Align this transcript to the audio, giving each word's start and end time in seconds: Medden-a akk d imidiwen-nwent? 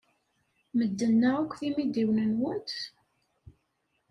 Medden-a 0.77 1.29
akk 1.39 1.51
d 1.59 1.61
imidiwen-nwent? 1.69 2.71